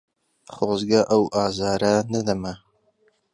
[0.55, 2.53] خۆزگە ئەو ئازارە نەدەما.